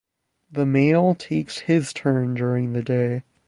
[0.51, 3.21] The male takes his turn during the day.